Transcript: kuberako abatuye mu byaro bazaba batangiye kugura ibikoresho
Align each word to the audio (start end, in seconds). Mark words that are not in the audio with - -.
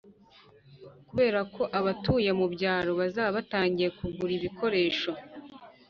kuberako 1.07 1.61
abatuye 1.79 2.29
mu 2.39 2.45
byaro 2.53 2.91
bazaba 2.99 3.29
batangiye 3.37 3.89
kugura 3.97 4.31
ibikoresho 4.39 5.11